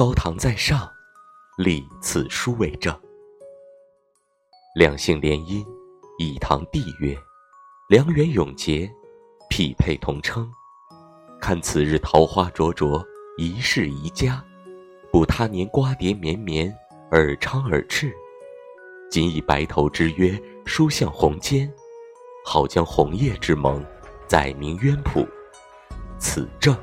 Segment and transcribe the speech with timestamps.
[0.00, 0.90] 高堂在上，
[1.58, 2.98] 立此书为证。
[4.74, 5.62] 两姓联姻，
[6.18, 7.14] 以堂弟曰，
[7.86, 8.90] 良缘永结，
[9.50, 10.50] 匹配同称。
[11.38, 13.04] 看此日桃花灼灼，
[13.36, 14.42] 一世宜家；
[15.12, 16.74] 补他年瓜瓞绵绵，
[17.10, 18.10] 尔昌尔炽。
[19.10, 21.70] 谨以白头之约，书向鸿笺；
[22.42, 23.84] 好将红叶之盟，
[24.26, 25.28] 载明渊谱。
[26.18, 26.74] 此证。